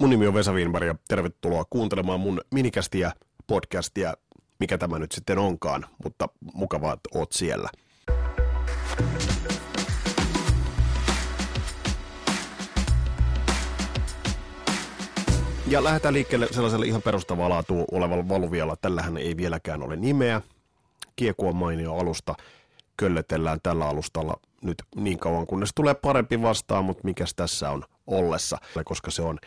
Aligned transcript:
Mun 0.00 0.10
nimi 0.10 0.26
on 0.26 0.34
Vesa 0.34 0.52
Wienberg 0.52 0.86
ja 0.86 0.94
tervetuloa 1.08 1.64
kuuntelemaan 1.70 2.20
mun 2.20 2.40
minikästiä, 2.50 3.12
podcastia, 3.46 4.14
mikä 4.60 4.78
tämä 4.78 4.98
nyt 4.98 5.12
sitten 5.12 5.38
onkaan, 5.38 5.86
mutta 6.04 6.28
mukavaa, 6.54 6.92
että 6.92 7.08
oot 7.14 7.32
siellä. 7.32 7.68
Ja 15.66 15.84
lähdetään 15.84 16.14
liikkeelle 16.14 16.48
sellaisella 16.50 16.84
ihan 16.84 17.02
perustavaa 17.02 17.48
laatua 17.48 17.84
olevalla 17.92 18.28
valuvialla. 18.28 18.76
Tällähän 18.76 19.16
ei 19.16 19.36
vieläkään 19.36 19.82
ole 19.82 19.96
nimeä. 19.96 20.42
Kieku 21.16 21.48
on 21.48 21.56
mainio 21.56 21.94
alusta. 21.96 22.34
Köllötellään 22.96 23.58
tällä 23.62 23.88
alustalla 23.88 24.34
nyt 24.62 24.82
niin 24.96 25.18
kauan, 25.18 25.46
kunnes 25.46 25.70
tulee 25.74 25.94
parempi 25.94 26.42
vastaan, 26.42 26.84
mutta 26.84 27.04
mikäs 27.04 27.34
tässä 27.34 27.70
on 27.70 27.84
ollessa, 28.06 28.58
koska 28.84 29.10
se 29.10 29.22
on 29.22 29.38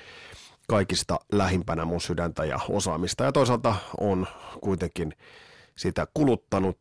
kaikista 0.68 1.20
lähimpänä 1.32 1.86
mun 1.86 2.02
sydäntä 2.02 2.46
ja 2.46 2.60
osaamista. 2.70 3.24
Ja 3.24 3.32
toisaalta 3.32 3.76
on 4.00 4.28
kuitenkin 4.62 5.14
sitä 5.76 6.08
kuluttanut 6.14 6.78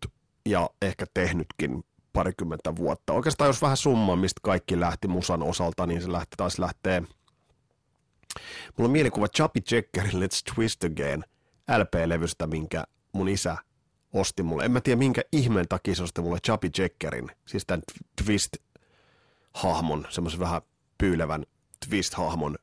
ja 0.46 0.70
ehkä 0.82 1.06
tehnytkin 1.14 1.84
parikymmentä 2.12 2.76
vuotta. 2.76 3.12
Oikeastaan 3.12 3.48
jos 3.48 3.62
vähän 3.62 3.76
summa, 3.76 4.16
mistä 4.16 4.40
kaikki 4.42 4.80
lähti 4.80 5.08
musan 5.08 5.42
osalta, 5.42 5.86
niin 5.86 6.02
se 6.02 6.12
lähti 6.12 6.36
taas 6.36 6.58
lähtee. 6.58 7.00
Mulla 8.76 8.88
on 8.88 8.90
mielikuva 8.90 9.28
Chubby 9.28 9.60
Checkerin 9.60 10.22
Let's 10.22 10.54
Twist 10.54 10.84
Again 10.84 11.24
LP-levystä, 11.78 12.46
minkä 12.46 12.84
mun 13.12 13.28
isä 13.28 13.56
osti 14.12 14.42
mulle. 14.42 14.64
En 14.64 14.72
mä 14.72 14.80
tiedä 14.80 14.98
minkä 14.98 15.22
ihmeen 15.32 15.68
takia 15.68 15.94
se 15.94 16.02
osti 16.02 16.20
mulle 16.20 16.38
Chubby 16.46 16.70
Checkerin, 16.70 17.30
siis 17.46 17.66
tämän 17.66 17.82
Twist-hahmon, 18.22 20.06
semmoisen 20.10 20.40
vähän 20.40 20.62
pyylevän 20.98 21.46
Twist-hahmon 21.86 22.56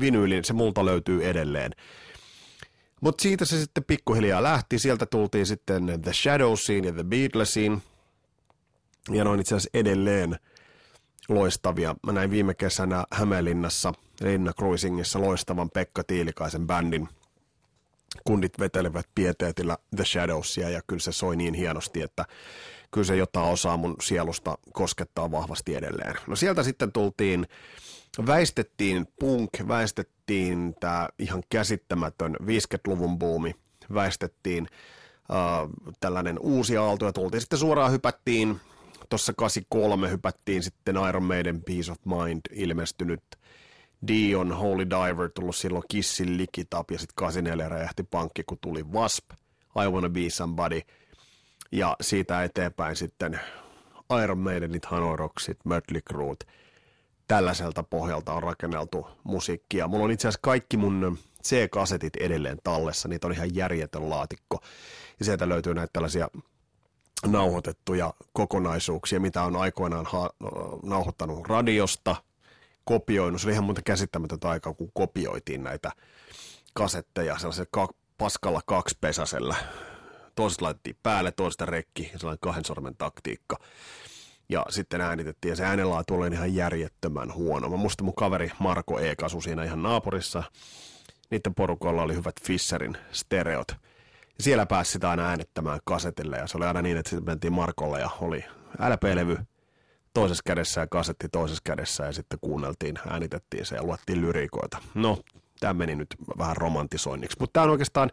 vinyylin, 0.00 0.44
se 0.44 0.52
multa 0.52 0.84
löytyy 0.84 1.28
edelleen. 1.28 1.72
Mutta 3.00 3.22
siitä 3.22 3.44
se 3.44 3.60
sitten 3.60 3.84
pikkuhiljaa 3.84 4.42
lähti, 4.42 4.78
sieltä 4.78 5.06
tultiin 5.06 5.46
sitten 5.46 6.00
The 6.02 6.12
Shadowsiin 6.12 6.84
ja 6.84 6.92
The 6.92 7.04
Beatlesiin, 7.04 7.82
ja 9.10 9.24
ne 9.24 9.30
on 9.30 9.40
itse 9.40 9.54
asiassa 9.54 9.78
edelleen 9.78 10.38
loistavia. 11.28 11.94
Mä 12.06 12.12
näin 12.12 12.30
viime 12.30 12.54
kesänä 12.54 13.04
Hämeenlinnassa, 13.12 13.92
Linna 14.20 14.52
Cruisingissa 14.52 15.20
loistavan 15.20 15.70
Pekka 15.70 16.04
Tiilikaisen 16.04 16.66
bändin. 16.66 17.08
Kundit 18.24 18.58
vetelevät 18.58 19.06
pieteetillä 19.14 19.78
The 19.96 20.04
Shadowsia 20.04 20.70
ja 20.70 20.82
kyllä 20.86 21.00
se 21.00 21.12
soi 21.12 21.36
niin 21.36 21.54
hienosti, 21.54 22.02
että 22.02 22.24
kyllä 22.90 23.04
se 23.04 23.16
jotain 23.16 23.52
osaa 23.52 23.76
mun 23.76 23.96
sielusta 24.02 24.58
koskettaa 24.72 25.30
vahvasti 25.30 25.74
edelleen. 25.74 26.14
No 26.26 26.36
sieltä 26.36 26.62
sitten 26.62 26.92
tultiin 26.92 27.46
väistettiin 28.26 29.06
punk, 29.20 29.50
väistettiin 29.68 30.74
tämä 30.80 31.08
ihan 31.18 31.42
käsittämätön 31.48 32.36
50-luvun 32.42 33.18
buumi, 33.18 33.54
väistettiin 33.94 34.68
uh, 35.30 35.94
tällainen 36.00 36.38
uusi 36.38 36.76
aalto 36.76 37.06
ja 37.06 37.12
tultiin 37.12 37.40
sitten 37.40 37.58
suoraan 37.58 37.92
hypättiin, 37.92 38.60
tuossa 39.08 39.32
83 39.32 40.10
hypättiin 40.10 40.62
sitten 40.62 40.96
Iron 41.08 41.22
Maiden 41.22 41.62
Peace 41.62 41.92
of 41.92 41.98
Mind 42.04 42.40
ilmestynyt. 42.50 43.22
Dion 44.08 44.52
Holy 44.52 44.90
Diver 44.90 45.30
tullut 45.34 45.56
silloin 45.56 45.84
Kissin 45.88 46.36
Likitap 46.36 46.90
ja 46.90 46.98
sitten 46.98 47.14
84 47.16 47.68
räjähti 47.68 48.02
pankki, 48.02 48.44
kun 48.44 48.58
tuli 48.60 48.82
Wasp, 48.82 49.30
I 49.84 49.88
Wanna 49.88 50.08
Be 50.08 50.30
Somebody. 50.30 50.80
Ja 51.72 51.96
siitä 52.00 52.44
eteenpäin 52.44 52.96
sitten 52.96 53.40
Iron 54.22 54.38
Maidenit, 54.38 54.84
Hanoroksit, 54.84 55.58
Mötley 55.64 56.00
Crue, 56.00 56.36
tällaiselta 57.28 57.82
pohjalta 57.82 58.32
on 58.32 58.42
rakenneltu 58.42 59.06
musiikkia. 59.24 59.88
Mulla 59.88 60.04
on 60.04 60.10
itse 60.10 60.28
asiassa 60.28 60.40
kaikki 60.42 60.76
mun 60.76 61.18
C-kasetit 61.44 62.16
edelleen 62.16 62.58
tallessa, 62.64 63.08
niitä 63.08 63.26
on 63.26 63.32
ihan 63.32 63.54
järjetön 63.54 64.10
laatikko. 64.10 64.60
Ja 65.18 65.24
sieltä 65.24 65.48
löytyy 65.48 65.74
näitä 65.74 65.90
tällaisia 65.92 66.28
nauhoitettuja 67.26 68.14
kokonaisuuksia, 68.32 69.20
mitä 69.20 69.42
on 69.42 69.56
aikoinaan 69.56 70.06
ha- 70.06 70.30
nauhoittanut 70.82 71.46
radiosta, 71.46 72.16
kopioinut. 72.84 73.40
Se 73.40 73.46
oli 73.46 73.52
ihan 73.52 73.64
muuta 73.64 73.82
käsittämätöntä 73.82 74.48
aikaa, 74.48 74.74
kun 74.74 74.90
kopioitiin 74.94 75.62
näitä 75.62 75.92
kasetteja 76.74 77.38
sellaisella 77.38 77.68
ka- 77.70 77.94
paskalla 78.18 78.60
kaksipesäisellä. 78.66 79.56
Toiset 80.34 80.60
laitettiin 80.60 80.96
päälle, 81.02 81.32
toista 81.32 81.66
rekki, 81.66 82.12
sellainen 82.16 82.40
kahden 82.40 82.64
sormen 82.64 82.96
taktiikka 82.96 83.56
ja 84.48 84.64
sitten 84.68 85.00
äänitettiin, 85.00 85.50
ja 85.50 85.56
se 85.56 85.64
äänenlaatu 85.64 86.14
oli 86.14 86.26
ihan 86.26 86.54
järjettömän 86.54 87.34
huono. 87.34 87.68
Mä 87.68 87.76
muistan 87.76 88.04
mun 88.04 88.14
kaveri 88.14 88.50
Marko 88.58 89.00
E. 89.00 89.16
kasu 89.16 89.40
siinä 89.40 89.64
ihan 89.64 89.82
naapurissa. 89.82 90.42
Niiden 91.30 91.54
porukolla 91.54 92.02
oli 92.02 92.14
hyvät 92.14 92.42
Fisherin 92.42 92.96
stereot. 93.12 93.68
Ja 94.38 94.42
siellä 94.44 94.66
pääsi 94.66 94.92
sitä 94.92 95.10
aina 95.10 95.28
äänettämään 95.28 95.80
kasetille, 95.84 96.36
ja 96.36 96.46
se 96.46 96.56
oli 96.56 96.66
aina 96.66 96.82
niin, 96.82 96.96
että 96.96 97.10
sitten 97.10 97.24
mentiin 97.32 97.52
Markolle, 97.52 98.00
ja 98.00 98.10
oli 98.20 98.44
LP-levy 98.78 99.38
toisessa 100.14 100.42
kädessä 100.46 100.80
ja 100.80 100.86
kasetti 100.86 101.28
toisessa 101.28 101.62
kädessä, 101.64 102.04
ja 102.04 102.12
sitten 102.12 102.38
kuunneltiin, 102.40 102.98
äänitettiin 103.10 103.66
se 103.66 103.76
ja 103.76 103.82
luettiin 103.82 104.20
lyriikoita. 104.20 104.78
No, 104.94 105.18
tämä 105.60 105.74
meni 105.74 105.94
nyt 105.94 106.16
vähän 106.38 106.56
romantisoinniksi, 106.56 107.36
mutta 107.40 107.52
tämä 107.52 107.64
on 107.64 107.70
oikeastaan 107.70 108.10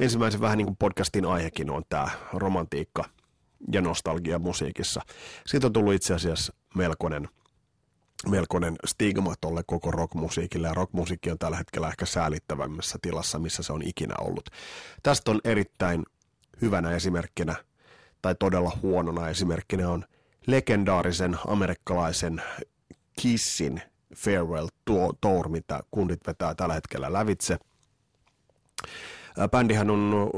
ensimmäisen 0.00 0.40
vähän 0.40 0.58
niin 0.58 0.66
kuin 0.66 0.76
podcastin 0.76 1.26
aihekin 1.26 1.70
on 1.70 1.82
tämä 1.88 2.08
romantiikka– 2.32 3.04
ja 3.72 3.80
nostalgia 3.80 4.38
musiikissa. 4.38 5.00
Siitä 5.46 5.66
on 5.66 5.72
tullut 5.72 5.94
itse 5.94 6.14
asiassa 6.14 6.54
melkoinen, 6.74 7.28
melkoinen 8.28 8.76
stigma 8.86 9.34
tolle 9.40 9.62
koko 9.66 9.90
rockmusiikille, 9.90 10.66
ja 10.66 10.74
rockmusiikki 10.74 11.30
on 11.30 11.38
tällä 11.38 11.56
hetkellä 11.56 11.88
ehkä 11.88 12.06
säälittävämmässä 12.06 12.98
tilassa, 13.02 13.38
missä 13.38 13.62
se 13.62 13.72
on 13.72 13.82
ikinä 13.82 14.14
ollut. 14.20 14.50
Tästä 15.02 15.30
on 15.30 15.40
erittäin 15.44 16.02
hyvänä 16.62 16.90
esimerkkinä, 16.90 17.54
tai 18.22 18.34
todella 18.38 18.78
huonona 18.82 19.28
esimerkkinä 19.28 19.90
on 19.90 20.04
legendaarisen 20.46 21.38
amerikkalaisen 21.46 22.42
Kissin 23.20 23.82
Farewell 24.16 24.68
Tour, 25.20 25.48
mitä 25.48 25.80
kundit 25.90 26.20
vetää 26.26 26.54
tällä 26.54 26.74
hetkellä 26.74 27.12
lävitse. 27.12 27.58
Bändihän 29.50 29.90
on 29.90 30.30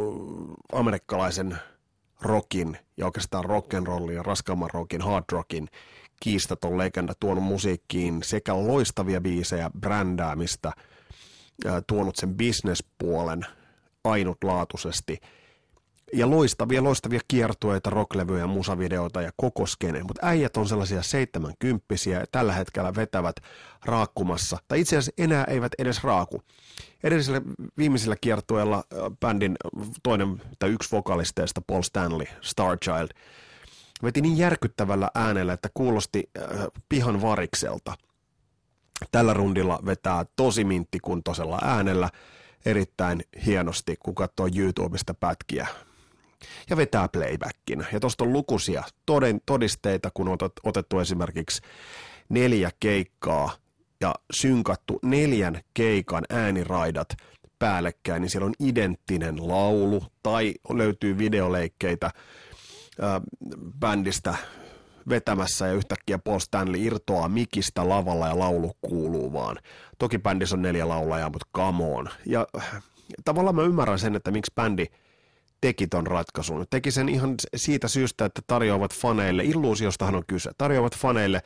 amerikkalaisen 0.72 1.58
rockin 2.20 2.78
ja 2.96 3.06
oikeastaan 3.06 3.44
rock'n'rollin 3.44 4.12
ja 4.12 4.22
raskaamman 4.22 4.70
rockin, 4.72 5.00
hard 5.02 5.24
rockin 5.32 5.68
kiistaton 6.20 6.78
legenda 6.78 7.12
tuonut 7.20 7.44
musiikkiin 7.44 8.22
sekä 8.22 8.54
loistavia 8.54 9.20
biisejä, 9.20 9.70
brändäämistä, 9.80 10.72
tuonut 11.86 12.16
sen 12.16 12.34
bisnespuolen 12.34 13.46
ainutlaatuisesti 14.04 15.20
ja 16.12 16.30
loistavia, 16.30 16.84
loistavia 16.84 17.20
kiertueita, 17.28 17.90
rocklevyjä, 17.90 18.46
musavideoita 18.46 19.22
ja 19.22 19.30
koko 19.36 19.66
skene. 19.66 20.02
Mutta 20.02 20.26
äijät 20.26 20.56
on 20.56 20.68
sellaisia 20.68 21.02
seitsemänkymppisiä 21.02 22.20
ja 22.20 22.26
tällä 22.32 22.52
hetkellä 22.52 22.94
vetävät 22.94 23.36
raakkumassa, 23.84 24.58
tai 24.68 24.80
itse 24.80 24.96
asiassa 24.96 25.22
enää 25.22 25.44
eivät 25.44 25.72
edes 25.78 26.04
raaku 26.04 26.42
edellisellä 27.04 27.42
viimeisellä 27.78 28.16
kiertueella 28.20 28.84
bändin 29.20 29.56
toinen 30.02 30.42
tai 30.58 30.70
yksi 30.70 30.92
vokalisteista, 30.92 31.60
Paul 31.66 31.82
Stanley, 31.82 32.26
Starchild, 32.40 33.08
veti 34.02 34.20
niin 34.20 34.38
järkyttävällä 34.38 35.10
äänellä, 35.14 35.52
että 35.52 35.68
kuulosti 35.74 36.30
äh, 36.38 36.66
pihan 36.88 37.22
varikselta. 37.22 37.94
Tällä 39.12 39.34
rundilla 39.34 39.80
vetää 39.86 40.26
tosi 40.36 40.64
minttikuntoisella 40.64 41.58
äänellä 41.62 42.10
erittäin 42.64 43.24
hienosti, 43.46 43.96
kun 43.98 44.14
katsoo 44.14 44.48
YouTubesta 44.56 45.14
pätkiä. 45.14 45.66
Ja 46.70 46.76
vetää 46.76 47.08
playbackin. 47.08 47.86
Ja 47.92 48.00
tuosta 48.00 48.24
on 48.24 48.32
lukuisia 48.32 48.82
toden, 49.06 49.40
todisteita, 49.46 50.10
kun 50.14 50.28
on 50.28 50.38
otettu 50.64 50.98
esimerkiksi 50.98 51.62
neljä 52.28 52.70
keikkaa 52.80 53.52
ja 54.00 54.14
synkattu 54.32 54.98
neljän 55.02 55.60
keikan 55.74 56.24
ääniraidat 56.30 57.08
päällekkäin, 57.58 58.22
niin 58.22 58.30
siellä 58.30 58.46
on 58.46 58.54
identtinen 58.60 59.48
laulu 59.48 60.04
tai 60.22 60.54
löytyy 60.68 61.18
videoleikkeitä 61.18 62.10
ää, 63.00 63.20
bändistä 63.80 64.34
vetämässä 65.08 65.66
ja 65.66 65.72
yhtäkkiä 65.72 66.18
Paul 66.18 66.38
Stanley 66.38 66.80
irtoaa 66.80 67.28
mikistä 67.28 67.88
lavalla 67.88 68.26
ja 68.26 68.38
laulu 68.38 68.72
kuuluu 68.80 69.32
vaan. 69.32 69.56
Toki 69.98 70.18
bändissä 70.18 70.56
on 70.56 70.62
neljä 70.62 70.88
laulajaa, 70.88 71.30
mutta 71.30 71.48
come 71.56 71.84
on. 71.84 72.08
Ja 72.26 72.46
tavallaan 73.24 73.54
mä 73.54 73.62
ymmärrän 73.62 73.98
sen, 73.98 74.16
että 74.16 74.30
miksi 74.30 74.52
bändi 74.54 74.86
teki 75.60 75.86
ton 75.86 76.06
ratkaisun. 76.06 76.66
Teki 76.70 76.90
sen 76.90 77.08
ihan 77.08 77.34
siitä 77.56 77.88
syystä, 77.88 78.24
että 78.24 78.42
tarjoavat 78.46 78.94
faneille, 78.94 79.44
illuusiostahan 79.44 80.14
on 80.14 80.26
kyse, 80.26 80.50
tarjoavat 80.58 80.96
faneille 80.96 81.42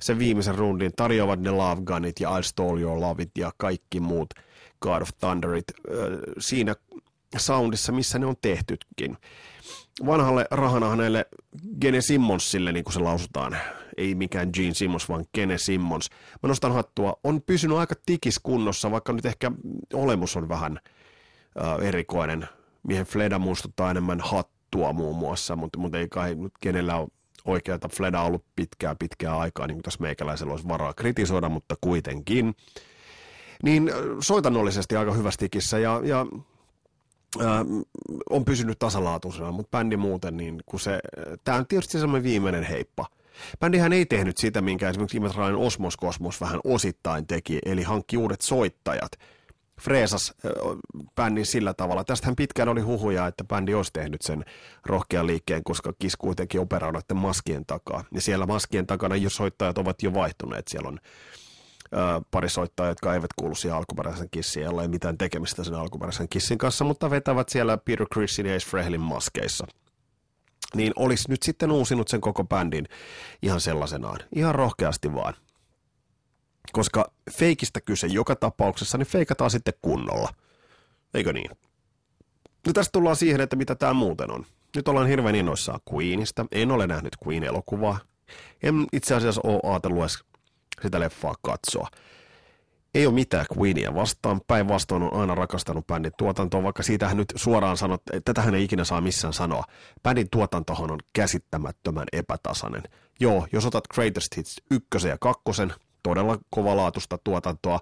sen 0.00 0.18
viimeisen 0.18 0.54
rundin 0.54 0.92
tarjoavat 0.96 1.40
ne 1.40 1.50
Love 1.50 1.82
Gunit 1.82 2.20
ja 2.20 2.38
I 2.38 2.42
Stole 2.42 2.80
Your 2.80 3.00
Loveit 3.00 3.30
ja 3.38 3.52
kaikki 3.56 4.00
muut 4.00 4.34
God 4.80 5.02
of 5.02 5.08
Thunderit 5.20 5.64
siinä 6.38 6.74
soundissa, 7.36 7.92
missä 7.92 8.18
ne 8.18 8.26
on 8.26 8.36
tehtytkin. 8.42 9.16
Vanhalle 10.06 10.46
rahana 10.50 10.88
hänelle 10.88 11.26
Gene 11.80 12.00
Simmonsille, 12.00 12.72
niin 12.72 12.84
kuin 12.84 12.94
se 12.94 13.00
lausutaan 13.00 13.56
ei 13.96 14.14
mikään 14.14 14.50
Gene 14.52 14.74
Simmons, 14.74 15.08
vaan 15.08 15.24
Kene 15.32 15.58
Simmons. 15.58 16.10
Mä 16.42 16.48
nostan 16.48 16.72
hattua, 16.72 17.16
on 17.24 17.42
pysynyt 17.42 17.78
aika 17.78 17.94
tikis 18.06 18.38
kunnossa, 18.42 18.90
vaikka 18.90 19.12
nyt 19.12 19.26
ehkä 19.26 19.52
olemus 19.92 20.36
on 20.36 20.48
vähän 20.48 20.80
äh, 21.62 21.86
erikoinen. 21.86 22.48
Miehen 22.88 23.06
Fleda 23.06 23.38
muistuttaa 23.38 23.90
enemmän 23.90 24.20
hattua 24.20 24.92
muun 24.92 25.16
muassa, 25.16 25.56
mutta, 25.56 25.78
mutta 25.78 25.98
ei 25.98 26.08
kai 26.08 26.34
nyt 26.34 26.52
kenellä 26.60 26.96
ole 26.96 27.08
oikeata 27.44 27.88
Fleda 27.88 28.20
ollut 28.20 28.44
pitkää 28.56 28.94
pitkää 28.94 29.38
aikaa, 29.38 29.66
niin 29.66 29.76
kuin 29.76 29.82
tässä 29.82 30.00
meikäläisellä 30.00 30.50
olisi 30.50 30.68
varaa 30.68 30.94
kritisoida, 30.94 31.48
mutta 31.48 31.74
kuitenkin. 31.80 32.54
Niin 33.62 33.90
soitannollisesti 34.20 34.96
aika 34.96 35.12
hyvästikissä 35.12 35.78
ja, 35.78 36.00
ja 36.04 36.26
ää, 37.46 37.64
on 38.30 38.44
pysynyt 38.44 38.78
tasalaatuisena, 38.78 39.52
mutta 39.52 39.78
bändi 39.78 39.96
muuten, 39.96 40.36
niin 40.36 40.60
kun 40.66 40.80
se, 40.80 41.00
tämä 41.44 41.58
on 41.58 41.66
tietysti 41.66 41.98
semmoinen 41.98 42.24
viimeinen 42.24 42.64
heippa. 42.64 43.06
Bändihän 43.60 43.92
ei 43.92 44.06
tehnyt 44.06 44.36
sitä, 44.36 44.60
minkä 44.60 44.88
esimerkiksi 44.88 45.16
Imetraalinen 45.16 45.66
Osmos 45.66 45.96
Kosmos 45.96 46.40
vähän 46.40 46.60
osittain 46.64 47.26
teki, 47.26 47.58
eli 47.64 47.82
hankki 47.82 48.16
uudet 48.16 48.40
soittajat. 48.40 49.12
Freesas 49.80 50.34
bändin 51.14 51.46
sillä 51.46 51.74
tavalla. 51.74 52.04
Tästähän 52.04 52.36
pitkään 52.36 52.68
oli 52.68 52.80
huhuja, 52.80 53.26
että 53.26 53.44
bändi 53.44 53.74
olisi 53.74 53.92
tehnyt 53.92 54.22
sen 54.22 54.44
rohkean 54.86 55.26
liikkeen, 55.26 55.64
koska 55.64 55.92
Kiss 55.98 56.16
kuitenkin 56.16 56.60
operoi 56.60 56.92
maskien 57.14 57.66
takaa. 57.66 58.04
Ja 58.12 58.20
siellä 58.20 58.46
maskien 58.46 58.86
takana 58.86 59.16
jo 59.16 59.30
soittajat 59.30 59.78
ovat 59.78 60.02
jo 60.02 60.14
vaihtuneet. 60.14 60.68
Siellä 60.68 60.88
on 60.88 60.98
pari 62.30 62.48
soittajaa, 62.48 62.90
jotka 62.90 63.14
eivät 63.14 63.30
kuulu 63.36 63.54
siihen 63.54 63.76
alkuperäisen 63.76 64.30
kissiin, 64.30 64.80
ei 64.80 64.88
mitään 64.88 65.18
tekemistä 65.18 65.64
sen 65.64 65.74
alkuperäisen 65.74 66.28
kissin 66.28 66.58
kanssa, 66.58 66.84
mutta 66.84 67.10
vetävät 67.10 67.48
siellä 67.48 67.78
Peter 67.78 68.06
Chrisin 68.12 68.46
ja 68.46 68.56
Ace 68.56 68.66
Frehlin 68.66 69.00
maskeissa. 69.00 69.66
Niin 70.74 70.92
olisi 70.96 71.30
nyt 71.30 71.42
sitten 71.42 71.70
uusinut 71.70 72.08
sen 72.08 72.20
koko 72.20 72.44
bändin 72.44 72.88
ihan 73.42 73.60
sellaisenaan, 73.60 74.20
ihan 74.34 74.54
rohkeasti 74.54 75.14
vaan. 75.14 75.34
Koska 76.72 77.12
feikistä 77.30 77.80
kyse 77.80 78.06
joka 78.06 78.36
tapauksessa, 78.36 78.98
niin 78.98 79.06
feikataan 79.06 79.50
sitten 79.50 79.74
kunnolla. 79.82 80.28
Eikö 81.14 81.32
niin? 81.32 81.50
No 82.66 82.72
tästä 82.72 82.92
tullaan 82.92 83.16
siihen, 83.16 83.40
että 83.40 83.56
mitä 83.56 83.74
tämä 83.74 83.92
muuten 83.92 84.30
on. 84.30 84.46
Nyt 84.76 84.88
ollaan 84.88 85.06
hirveän 85.06 85.34
innoissaan 85.34 85.80
Queenista. 85.92 86.46
En 86.52 86.70
ole 86.70 86.86
nähnyt 86.86 87.16
Queen-elokuvaa. 87.26 87.98
En 88.62 88.86
itse 88.92 89.14
asiassa 89.14 89.40
ole 89.44 89.72
ajatellut 89.72 90.00
edes 90.00 90.18
sitä 90.82 91.00
leffaa 91.00 91.34
katsoa. 91.42 91.88
Ei 92.94 93.06
ole 93.06 93.14
mitään 93.14 93.46
Queenia 93.58 93.94
vastaan, 93.94 94.40
päinvastoin 94.46 95.02
on 95.02 95.20
aina 95.20 95.34
rakastanut 95.34 95.86
bändin 95.86 96.12
tuotantoa, 96.18 96.62
vaikka 96.62 96.82
siitähän 96.82 97.16
nyt 97.16 97.32
suoraan 97.36 97.76
sanot, 97.76 98.02
että 98.12 98.34
tätähän 98.34 98.54
ei 98.54 98.64
ikinä 98.64 98.84
saa 98.84 99.00
missään 99.00 99.32
sanoa. 99.32 99.64
Bändin 100.02 100.30
tuotantohan 100.30 100.90
on 100.90 100.98
käsittämättömän 101.12 102.06
epätasainen. 102.12 102.82
Joo, 103.20 103.46
jos 103.52 103.66
otat 103.66 103.88
Greatest 103.88 104.36
Hits 104.36 104.62
ykkösen 104.70 105.08
ja 105.08 105.18
kakkosen, 105.18 105.74
todella 106.04 106.38
kovalaatusta 106.50 107.18
tuotantoa, 107.24 107.80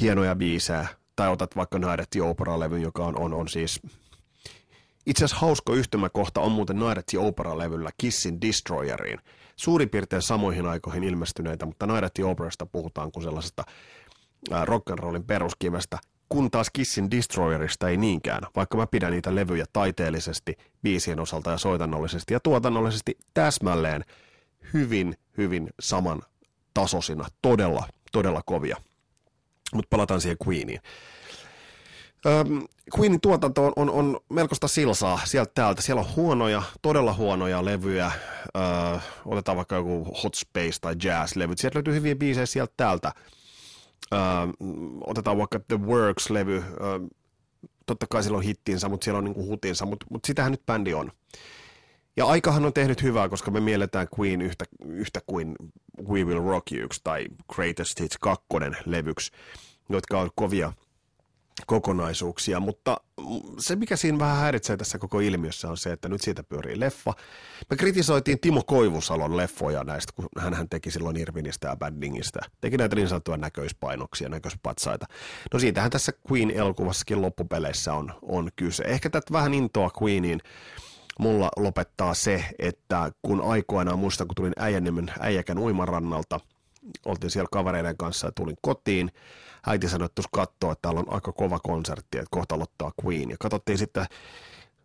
hienoja 0.00 0.36
biisejä, 0.36 0.86
tai 1.16 1.28
otat 1.28 1.56
vaikka 1.56 1.78
Night 1.78 2.10
the 2.10 2.22
Opera-levyn, 2.22 2.82
joka 2.82 3.04
on, 3.04 3.18
on, 3.18 3.34
on 3.34 3.48
siis 3.48 3.82
itse 5.06 5.24
asiassa 5.24 5.46
hauska 5.46 5.72
yhtymäkohta 5.72 6.40
on 6.40 6.52
muuten 6.52 6.76
the 7.10 7.18
Opera-levyllä 7.18 7.90
Kissin 7.98 8.40
Destroyeriin– 8.40 9.18
suurin 9.56 9.90
piirtein 9.90 10.22
samoihin 10.22 10.66
aikoihin 10.66 11.04
ilmestyneitä, 11.04 11.66
mutta 11.66 11.86
the 12.14 12.24
Operasta 12.24 12.66
puhutaan 12.66 13.12
kuin 13.12 13.24
sellaisesta 13.24 13.64
rock'n'rollin 14.50 15.24
peruskimestä, 15.26 15.98
kun 16.28 16.50
taas 16.50 16.70
Kissin 16.70 17.10
Destroyerista 17.10 17.88
ei 17.88 17.96
niinkään, 17.96 18.42
vaikka 18.56 18.76
mä 18.76 18.86
pidän 18.86 19.12
niitä 19.12 19.34
levyjä 19.34 19.64
taiteellisesti, 19.72 20.56
biisien 20.82 21.20
osalta 21.20 21.50
ja 21.50 21.58
soitannollisesti 21.58 22.34
ja 22.34 22.40
tuotannollisesti 22.40 23.18
täsmälleen 23.34 24.04
hyvin, 24.74 25.14
hyvin 25.38 25.70
saman 25.80 26.22
tasosina, 26.74 27.28
todella, 27.42 27.88
todella 28.12 28.42
kovia. 28.46 28.76
Mutta 29.74 29.88
palataan 29.90 30.20
siihen 30.20 30.36
Queeniin. 30.48 30.80
Ähm, 32.26 32.58
Queenin 32.98 33.20
tuotanto 33.20 33.64
on, 33.66 33.72
on, 33.76 33.90
on 33.90 34.20
melkoista 34.28 34.68
silsaa 34.68 35.20
sieltä 35.24 35.52
täältä. 35.54 35.82
Siellä 35.82 36.00
on 36.00 36.14
huonoja, 36.16 36.62
todella 36.82 37.12
huonoja 37.12 37.64
levyjä. 37.64 38.12
Öö, 38.56 38.98
otetaan 39.24 39.56
vaikka 39.56 39.76
joku 39.76 40.04
Hot 40.22 40.34
Space 40.34 40.78
tai 40.80 40.94
Jazz-levyt. 40.94 41.58
Sieltä 41.58 41.76
löytyy 41.76 41.94
hyviä 41.94 42.16
biisejä 42.16 42.46
sieltä 42.46 42.72
täältä. 42.76 43.12
Öö, 44.12 44.20
otetaan 45.06 45.38
vaikka 45.38 45.60
The 45.68 45.76
Works-levy. 45.76 46.62
Öö, 46.80 46.98
totta 47.86 48.06
kai 48.10 48.22
sillä 48.22 48.38
on 48.38 48.44
hittinsä, 48.44 48.88
mutta 48.88 49.04
siellä 49.04 49.18
on 49.18 49.24
niinku 49.24 49.46
hutinsa, 49.46 49.86
mutta, 49.86 50.06
mutta 50.10 50.26
sitähän 50.26 50.52
nyt 50.52 50.66
bändi 50.66 50.94
on. 50.94 51.12
Ja 52.16 52.26
aikahan 52.26 52.64
on 52.64 52.72
tehnyt 52.72 53.02
hyvää, 53.02 53.28
koska 53.28 53.50
me 53.50 53.60
mielletään 53.60 54.08
Queen 54.20 54.42
yhtä, 54.42 54.64
yhtä 54.86 55.20
kuin 55.26 55.56
We 56.08 56.24
Will 56.24 56.50
Rock 56.50 56.72
You 56.72 56.88
tai 57.04 57.26
Greatest 57.54 58.00
Hits 58.00 58.18
2 58.18 58.46
levyksi, 58.86 59.32
jotka 59.88 60.20
on 60.20 60.30
kovia– 60.34 60.72
kokonaisuuksia, 61.66 62.60
mutta 62.60 62.96
se 63.58 63.76
mikä 63.76 63.96
siinä 63.96 64.18
vähän 64.18 64.36
häiritsee 64.36 64.76
tässä 64.76 64.98
koko 64.98 65.20
ilmiössä 65.20 65.68
on 65.70 65.76
se, 65.76 65.92
että 65.92 66.08
nyt 66.08 66.20
siitä 66.20 66.42
pyörii 66.42 66.80
leffa. 66.80 67.12
Me 67.70 67.76
kritisoitiin 67.76 68.40
Timo 68.40 68.62
Koivusalon 68.62 69.36
leffoja 69.36 69.84
näistä, 69.84 70.12
kun 70.16 70.28
hän 70.38 70.68
teki 70.68 70.90
silloin 70.90 71.16
Irvinistä 71.16 71.68
ja 71.68 71.76
Baddingistä. 71.76 72.40
Teki 72.60 72.76
näitä 72.76 72.96
niin 72.96 73.08
sanottuja 73.08 73.36
näköispainoksia, 73.36 74.28
näköispatsaita. 74.28 75.06
No 75.52 75.58
siitähän 75.58 75.90
tässä 75.90 76.12
Queen-elokuvassakin 76.32 77.22
loppupeleissä 77.22 77.94
on, 77.94 78.14
on 78.22 78.50
kyse. 78.56 78.82
Ehkä 78.86 79.10
tätä 79.10 79.32
vähän 79.32 79.54
intoa 79.54 79.90
Queeniin 80.02 80.40
mulla 81.18 81.50
lopettaa 81.56 82.14
se, 82.14 82.44
että 82.58 83.12
kun 83.22 83.40
aikoinaan 83.40 83.98
muistan, 83.98 84.28
kun 84.28 84.34
tulin 84.34 84.52
Äijäniemen 84.56 85.12
Äijäkän 85.20 85.58
uimarannalta, 85.58 86.40
oltiin 87.04 87.30
siellä 87.30 87.48
kavereiden 87.52 87.96
kanssa 87.96 88.26
ja 88.26 88.32
tulin 88.32 88.56
kotiin, 88.62 89.10
äiti 89.66 89.88
sanoi, 89.88 90.06
että 90.06 90.22
katsoa, 90.32 90.72
että 90.72 90.82
täällä 90.82 91.00
on 91.00 91.12
aika 91.14 91.32
kova 91.32 91.58
konsertti, 91.58 92.18
että 92.18 92.28
kohta 92.30 92.54
aloittaa 92.54 92.92
Queen. 93.04 93.30
Ja 93.30 93.36
katsottiin 93.40 93.78
sitten, 93.78 94.06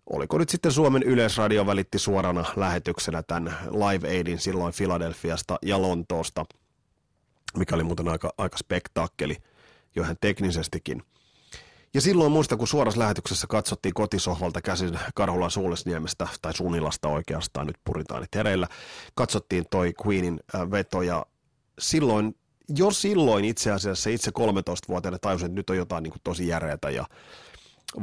oliko 0.10 0.38
nyt 0.38 0.50
sitten 0.50 0.72
Suomen 0.72 1.04
Yleisradio 1.04 1.66
välitti 1.66 2.00
suorana 2.00 2.46
lähetyksenä 2.56 3.24
tämän 3.24 3.58
Live 3.72 4.08
Aidin 4.08 4.40
silloin 4.40 4.74
Filadelfiasta 4.74 5.60
ja 5.62 5.82
Lontoosta, 5.82 6.46
mikä 7.58 7.76
oli 7.76 7.84
muuten 7.84 8.08
aika, 8.08 8.34
aika 8.38 8.58
spektaakkeli 8.58 9.38
jo 9.96 10.04
ihan 10.04 10.18
teknisestikin. 10.22 11.04
Ja 11.94 12.02
silloin 12.02 12.32
muista, 12.32 12.58
kun 12.58 12.68
suorassa 12.68 13.00
lähetyksessä 13.00 13.48
katsottiin 13.48 13.94
kotisohvalta 13.94 14.62
käsin 14.62 15.00
Karhulan 15.16 15.52
Suulesniemestä, 15.52 16.28
tai 16.42 16.54
Sunilasta 16.54 17.08
oikeastaan, 17.08 17.68
nyt 17.68 17.78
puritaanit 17.84 18.36
hereillä, 18.36 18.68
katsottiin 19.16 19.66
toi 19.70 19.94
Queenin 20.06 20.40
veto, 20.72 21.02
ja 21.02 21.26
silloin 21.80 22.36
jo 22.76 22.92
silloin 22.92 23.46
itse 23.46 23.72
asiassa 23.72 24.10
itse 24.10 24.32
13-vuotiaana 24.40 25.20
tajusin, 25.20 25.46
että 25.46 25.56
nyt 25.56 25.70
on 25.70 25.78
jotain 25.78 26.04
niin 26.04 26.12
kuin 26.12 26.22
tosi 26.24 26.48
järeätä 26.48 26.90
ja 26.90 27.06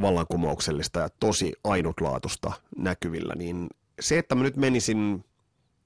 vallankumouksellista 0.01 0.99
ja 0.99 1.09
tosi 1.19 1.53
ainutlaatusta 1.63 2.51
näkyvillä, 2.77 3.35
niin 3.35 3.67
se, 3.99 4.17
että 4.17 4.35
mä 4.35 4.43
nyt 4.43 4.55
menisin 4.55 5.25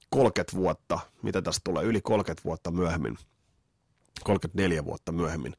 30 0.10 0.58
vuotta, 0.58 1.00
mitä 1.22 1.42
tästä 1.42 1.62
tulee, 1.64 1.84
yli 1.84 2.02
30 2.02 2.44
vuotta 2.46 2.72
myöhemmin, 2.72 3.18
34 4.24 4.86
vuotta 4.86 5.12
myöhemmin, 5.12 5.56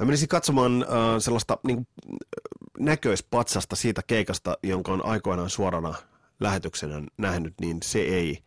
mä 0.00 0.06
menisin 0.06 0.28
katsomaan 0.28 0.82
äh, 0.82 0.88
sellaista 1.18 1.58
niin 1.66 1.76
kuin, 1.76 2.18
näköispatsasta 2.78 3.76
siitä 3.76 4.02
keikasta, 4.06 4.58
jonka 4.62 4.92
on 4.92 5.06
aikoinaan 5.06 5.50
suorana 5.50 5.94
lähetyksenä 6.40 7.02
nähnyt, 7.18 7.54
niin 7.60 7.78
se 7.82 7.98
ei– 7.98 8.38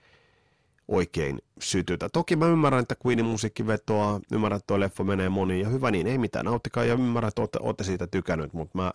oikein 0.90 1.40
sytytä. 1.60 2.10
Toki 2.10 2.36
mä 2.36 2.48
ymmärrän, 2.48 2.82
että 2.82 2.96
Queenin 3.06 3.26
musiikki 3.26 3.68
vetoaa, 3.68 4.20
ymmärrän, 4.32 4.58
että 4.58 4.80
leffa 4.80 5.04
menee 5.04 5.30
moniin 5.30 5.62
ja 5.62 5.70
hyvä 5.70 5.92
niin, 5.92 6.08
ei 6.08 6.18
mitään, 6.18 6.46
nauttikaa 6.46 6.84
ja 6.84 6.94
ymmärrän, 6.94 7.28
että 7.28 7.42
olette, 7.42 7.60
olette 7.62 7.84
siitä 7.84 8.08
tykännyt, 8.08 8.54
mutta 8.54 8.78
mä 8.78 8.92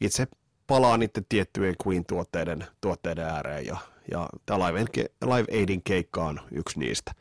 itse 0.00 0.26
palaan 0.66 1.00
niiden 1.00 1.26
tiettyjen 1.28 1.74
Queen-tuotteiden 1.86 2.66
tuotteiden 2.80 3.24
ääreen 3.24 3.66
ja, 3.66 3.76
ja 4.10 4.28
tämä 4.46 4.58
Live, 4.58 4.80
Live 5.24 5.58
Aidin 5.58 5.82
keikka 5.82 6.24
on 6.24 6.40
yksi 6.52 6.78
niistä. 6.78 7.12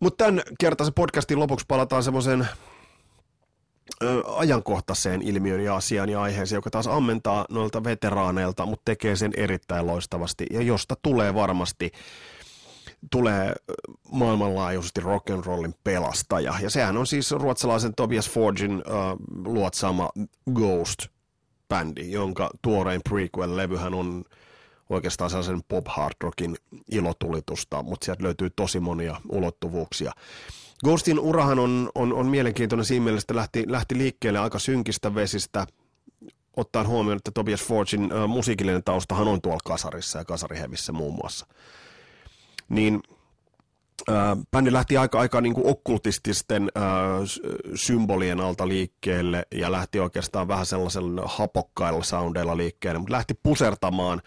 Mutta 0.00 0.24
tämän 0.24 0.42
kertaisen 0.60 0.94
podcastin 0.94 1.38
lopuksi 1.38 1.66
palataan 1.68 2.02
semmoiseen 2.02 2.48
ajankohtaiseen 4.36 5.22
ilmiön 5.22 5.60
ja 5.60 5.76
asiaan 5.76 6.08
ja 6.08 6.22
aiheeseen, 6.22 6.56
joka 6.56 6.70
taas 6.70 6.86
ammentaa 6.86 7.44
noilta 7.50 7.84
veteraaneilta, 7.84 8.66
mutta 8.66 8.82
tekee 8.84 9.16
sen 9.16 9.32
erittäin 9.36 9.86
loistavasti 9.86 10.46
ja 10.50 10.62
josta 10.62 10.94
tulee 11.02 11.34
varmasti 11.34 11.92
tulee 13.10 13.54
maailmanlaajuisesti 14.10 15.00
rock'n'rollin 15.00 15.74
pelastaja. 15.84 16.54
Ja 16.62 16.70
sehän 16.70 16.96
on 16.96 17.06
siis 17.06 17.30
ruotsalaisen 17.30 17.94
Tobias 17.94 18.30
Forgin 18.30 18.72
uh, 18.76 18.82
luotsaama 19.44 20.10
Ghost-bändi, 20.50 22.10
jonka 22.10 22.50
tuorein 22.62 23.00
prequel-levyhän 23.08 23.94
on 23.94 24.24
oikeastaan 24.90 25.30
sellaisen 25.30 25.62
pop 25.68 25.84
hard 25.88 26.14
rockin 26.20 26.56
ilotulitusta, 26.90 27.82
mutta 27.82 28.04
sieltä 28.04 28.22
löytyy 28.22 28.50
tosi 28.50 28.80
monia 28.80 29.20
ulottuvuuksia. 29.28 30.12
Ghostin 30.84 31.18
urahan 31.20 31.58
on, 31.58 31.90
on, 31.94 32.12
on 32.12 32.26
mielenkiintoinen 32.26 32.84
siinä 32.84 33.04
mielessä, 33.04 33.24
että 33.24 33.36
lähti, 33.36 33.64
lähti 33.66 33.98
liikkeelle 33.98 34.38
aika 34.38 34.58
synkistä 34.58 35.14
vesistä, 35.14 35.66
ottaen 36.56 36.86
huomioon, 36.86 37.16
että 37.16 37.30
Tobias 37.30 37.62
Forgin 37.62 38.12
uh, 38.12 38.28
musiikillinen 38.28 38.84
taustahan 38.84 39.28
on 39.28 39.42
tuolla 39.42 39.60
kasarissa 39.64 40.18
ja 40.18 40.24
kasarihevissä 40.24 40.92
muun 40.92 41.14
muassa. 41.14 41.46
niin 42.68 43.00
äh, 44.10 44.36
bändi 44.50 44.72
lähti 44.72 44.96
aika, 44.96 45.18
aika 45.18 45.40
niin 45.40 45.54
kuin 45.54 45.66
okkultististen 45.66 46.70
äh, 46.76 46.82
symbolien 47.74 48.40
alta 48.40 48.68
liikkeelle 48.68 49.46
ja 49.54 49.72
lähti 49.72 50.00
oikeastaan 50.00 50.48
vähän 50.48 50.66
sellaisella 50.66 51.22
hapokkailla 51.24 52.02
soundeilla 52.02 52.56
liikkeelle, 52.56 52.98
mutta 52.98 53.12
lähti 53.12 53.34
pusertamaan 53.42 54.22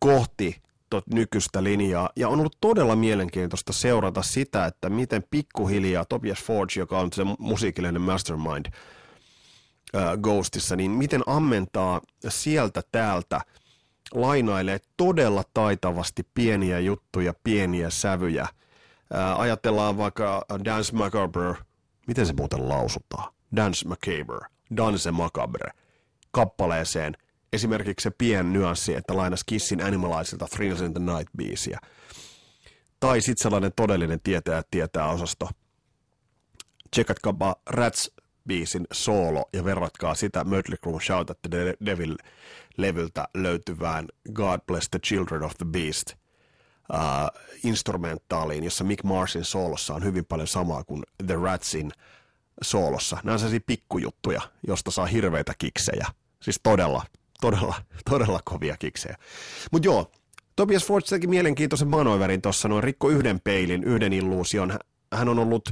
kohti 0.00 0.62
tot 0.92 1.06
nykyistä 1.06 1.64
linjaa. 1.64 2.10
Ja 2.16 2.28
on 2.28 2.40
ollut 2.40 2.56
todella 2.60 2.96
mielenkiintoista 2.96 3.72
seurata 3.72 4.22
sitä, 4.22 4.66
että 4.66 4.90
miten 4.90 5.24
pikkuhiljaa 5.30 6.04
Tobias 6.04 6.44
Forge, 6.44 6.80
joka 6.80 6.98
on 6.98 7.12
se 7.12 7.22
musiikillinen 7.38 8.02
mastermind 8.02 8.66
äh, 8.66 10.18
Ghostissa, 10.22 10.76
niin 10.76 10.90
miten 10.90 11.22
ammentaa 11.26 12.00
sieltä 12.28 12.82
täältä 12.92 13.40
lainailee 14.14 14.78
todella 14.96 15.44
taitavasti 15.54 16.22
pieniä 16.34 16.78
juttuja, 16.78 17.34
pieniä 17.44 17.90
sävyjä. 17.90 18.42
Äh, 18.42 19.40
ajatellaan 19.40 19.96
vaikka 19.96 20.44
Dance 20.64 20.96
Macabre, 20.96 21.54
miten 22.06 22.26
se 22.26 22.32
muuten 22.32 22.68
lausutaan? 22.68 23.32
Dance 23.56 23.88
Macabre, 23.88 24.46
Dance 24.76 25.10
Macabre, 25.10 25.70
kappaleeseen– 26.30 27.16
esimerkiksi 27.52 28.02
se 28.02 28.10
pien 28.10 28.52
nyanssi, 28.52 28.94
että 28.94 29.16
lainas 29.16 29.44
Kissin 29.44 29.84
Animalaisilta 29.84 30.46
Thrills 30.46 30.80
in 30.80 30.94
the 30.94 31.00
Night-biisiä. 31.00 31.78
Tai 33.00 33.20
sitten 33.20 33.42
sellainen 33.42 33.72
todellinen 33.76 34.20
tietää 34.20 34.62
tietää 34.70 35.08
osasto. 35.08 35.48
Tsekatkaapa 36.90 37.56
Rats-biisin 37.70 38.86
soolo 38.92 39.48
ja 39.52 39.64
verratkaa 39.64 40.14
sitä 40.14 40.44
Mötley 40.44 40.76
Crue 40.82 41.00
Shout 41.00 41.30
at 41.30 41.38
the 41.42 41.76
Devil-levyltä 41.84 43.24
löytyvään 43.34 44.08
God 44.32 44.60
Bless 44.66 44.90
the 44.90 44.98
Children 44.98 45.42
of 45.42 45.52
the 45.58 45.66
Beast 45.66 46.12
uh, 46.92 47.40
instrumentaaliin, 47.64 48.64
jossa 48.64 48.84
Mick 48.84 49.04
Marsin 49.04 49.44
soolossa 49.44 49.94
on 49.94 50.04
hyvin 50.04 50.24
paljon 50.24 50.48
samaa 50.48 50.84
kuin 50.84 51.02
The 51.26 51.34
Ratsin 51.34 51.92
soolossa. 52.62 53.18
Nämä 53.24 53.32
on 53.32 53.38
sellaisia 53.38 53.60
pikkujuttuja, 53.66 54.40
josta 54.66 54.90
saa 54.90 55.06
hirveitä 55.06 55.52
kiksejä. 55.58 56.06
Siis 56.42 56.60
todella, 56.62 57.02
todella, 57.42 57.74
todella 58.10 58.40
kovia 58.44 58.76
kiksejä. 58.76 59.16
Mutta 59.72 59.88
joo, 59.88 60.10
Tobias 60.56 60.84
Forge 60.84 61.06
teki 61.08 61.26
mielenkiintoisen 61.26 61.88
manoiverin 61.88 62.42
tuossa, 62.42 62.68
noin 62.68 62.84
rikko 62.84 63.08
yhden 63.08 63.40
peilin, 63.40 63.84
yhden 63.84 64.12
illuusion. 64.12 64.78
Hän 65.12 65.28
on 65.28 65.38
ollut 65.38 65.68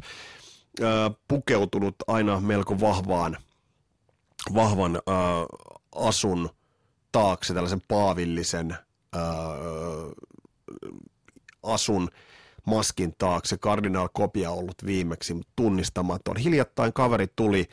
äh, 0.82 0.88
pukeutunut 1.28 1.94
aina 2.06 2.40
melko 2.40 2.80
vahvaan, 2.80 3.36
vahvan 4.54 4.96
äh, 4.96 5.02
asun 5.94 6.50
taakse, 7.12 7.54
tällaisen 7.54 7.82
paavillisen 7.88 8.72
äh, 9.16 9.20
asun 11.62 12.08
maskin 12.66 13.14
taakse. 13.18 13.56
Cardinal 13.56 14.08
Kopia 14.12 14.50
ollut 14.50 14.86
viimeksi 14.86 15.40
tunnistamaton. 15.56 16.36
Hiljattain 16.36 16.92
kaveri 16.92 17.26
tuli 17.36 17.68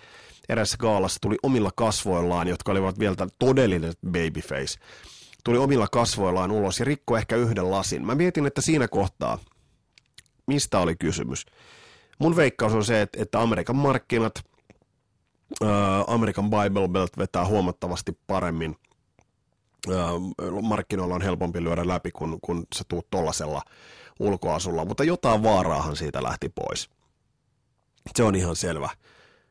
erässä 0.49 0.77
gaalassa 0.77 1.19
tuli 1.21 1.37
omilla 1.43 1.71
kasvoillaan, 1.75 2.47
jotka 2.47 2.71
olivat 2.71 2.99
vielä 2.99 3.15
todellinen 3.39 3.93
babyface, 4.11 4.79
tuli 5.43 5.57
omilla 5.57 5.87
kasvoillaan 5.87 6.51
ulos 6.51 6.79
ja 6.79 6.85
rikko 6.85 7.17
ehkä 7.17 7.35
yhden 7.35 7.71
lasin. 7.71 8.05
Mä 8.05 8.15
mietin, 8.15 8.45
että 8.45 8.61
siinä 8.61 8.87
kohtaa, 8.87 9.37
mistä 10.47 10.79
oli 10.79 10.95
kysymys. 10.95 11.45
Mun 12.19 12.35
veikkaus 12.35 12.73
on 12.73 12.85
se, 12.85 13.01
että, 13.01 13.39
Amerikan 13.39 13.75
markkinat, 13.75 14.43
Amerikan 16.07 16.49
Bible 16.49 16.87
Belt 16.87 17.17
vetää 17.17 17.45
huomattavasti 17.45 18.19
paremmin. 18.27 18.75
Markkinoilla 20.61 21.15
on 21.15 21.21
helpompi 21.21 21.63
lyödä 21.63 21.87
läpi, 21.87 22.11
kun, 22.11 22.39
kun 22.41 22.65
se 22.75 22.83
tuut 22.87 23.07
tollasella 23.09 23.61
ulkoasulla, 24.19 24.85
mutta 24.85 25.03
jotain 25.03 25.43
vaaraahan 25.43 25.95
siitä 25.95 26.23
lähti 26.23 26.49
pois. 26.49 26.89
Se 28.15 28.23
on 28.23 28.35
ihan 28.35 28.55
selvä 28.55 28.89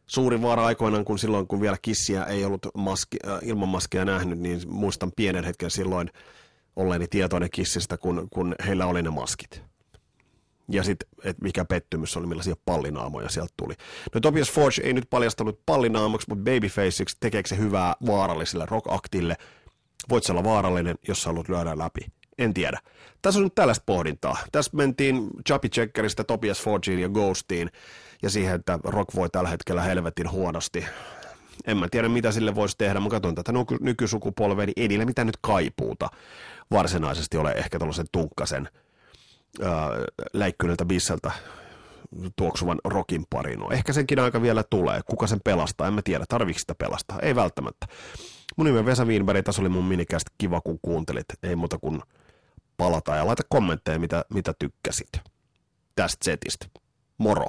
suuri 0.07 0.43
vaara 0.43 0.67
aikoinaan, 0.67 1.05
kun 1.05 1.19
silloin 1.19 1.47
kun 1.47 1.61
vielä 1.61 1.77
kissiä 1.83 2.25
ei 2.25 2.45
ollut 2.45 2.67
maski, 2.75 3.17
äh, 3.29 3.39
ilman 3.43 3.69
maskia 3.69 4.05
nähnyt, 4.05 4.39
niin 4.39 4.61
muistan 4.67 5.13
pienen 5.17 5.45
hetken 5.45 5.71
silloin 5.71 6.11
olleeni 6.77 7.07
tietoinen 7.07 7.51
kissistä, 7.51 7.97
kun, 7.97 8.29
kun 8.31 8.55
heillä 8.67 8.87
oli 8.87 9.03
ne 9.03 9.11
maskit. 9.11 9.63
Ja 10.69 10.83
sitten, 10.83 11.09
että 11.25 11.43
mikä 11.43 11.65
pettymys 11.65 12.17
oli, 12.17 12.27
millaisia 12.27 12.55
pallinaamoja 12.65 13.29
sieltä 13.29 13.55
tuli. 13.57 13.75
No 14.15 14.21
Tobias 14.21 14.51
Forge 14.51 14.83
ei 14.83 14.93
nyt 14.93 15.11
paljastanut 15.11 15.61
pallinaamoksi, 15.67 16.27
mutta 16.29 16.45
babyfaceiksi 16.45 17.17
tekeekö 17.21 17.49
se 17.49 17.57
hyvää 17.57 17.95
vaaralliselle 18.07 18.67
rock-aktille. 18.67 19.37
Voit 20.09 20.31
olla 20.31 20.45
vaarallinen, 20.45 20.97
jos 21.09 21.23
sä 21.23 21.29
haluat 21.29 21.49
lyödä 21.49 21.79
läpi. 21.79 22.01
En 22.39 22.55
tiedä. 22.55 22.79
Tässä 23.23 23.41
on 23.41 23.45
nyt 23.45 23.55
tällaista 23.55 23.83
pohdintaa. 23.87 24.37
Tässä 24.53 24.77
mentiin 24.77 25.31
Chappy 25.47 25.69
Checkeristä 25.69 26.25
Tobias 26.25 26.63
Forgeen 26.63 26.99
ja 26.99 27.09
Ghostiin 27.09 27.71
ja 28.23 28.31
siihen, 28.31 28.55
että 28.55 28.79
rock 28.85 29.15
voi 29.15 29.31
tällä 29.31 29.49
hetkellä 29.49 29.83
helvetin 29.83 30.31
huonosti. 30.31 30.85
En 31.67 31.77
mä 31.77 31.89
tiedä, 31.91 32.09
mitä 32.09 32.33
sille 32.33 32.55
voisi 32.55 32.79
tehdä. 32.79 33.01
Mä 33.01 33.09
katson 33.09 33.35
tätä 33.35 33.53
nykysukupolvea, 33.81 34.67
niin 34.67 35.01
ei 35.01 35.07
mitään 35.07 35.27
nyt 35.27 35.39
kaipuuta 35.41 36.09
varsinaisesti 36.71 37.37
ole 37.37 37.53
ehkä 37.53 37.79
tällaisen 37.79 38.07
tunkkasen 38.13 38.69
äh, 39.63 39.71
läikkyneltä 40.33 40.85
bisseltä 40.85 41.31
tuoksuvan 42.37 42.79
rokin 42.85 43.25
pariin. 43.31 43.61
No, 43.61 43.71
ehkä 43.71 43.93
senkin 43.93 44.19
aika 44.19 44.43
vielä 44.43 44.63
tulee. 44.71 45.01
Kuka 45.07 45.27
sen 45.27 45.41
pelastaa? 45.45 45.87
En 45.87 45.95
mä 45.95 46.03
tiedä. 46.03 46.25
Tarviiko 46.29 46.59
sitä 46.59 46.75
pelastaa? 46.75 47.19
Ei 47.21 47.35
välttämättä. 47.35 47.87
Mun 48.57 48.67
nimi 48.67 48.79
on 48.79 48.87
Vesa 48.87 49.05
Wienberg. 49.05 49.45
Tässä 49.45 49.63
oli 49.63 49.69
mun 49.69 49.85
minikästä 49.85 50.31
kiva, 50.39 50.61
kun 50.61 50.79
kuuntelit. 50.83 51.27
Ei 51.43 51.57
muuta 51.57 51.79
kuin 51.79 52.03
palata 52.77 53.17
ja 53.17 53.27
laita 53.27 53.43
kommentteja, 53.49 53.99
mitä, 53.99 54.25
mitä 54.35 54.55
tykkäsit 54.59 55.09
tästä 55.95 56.25
setistä. 56.25 56.67
Moro! 57.19 57.47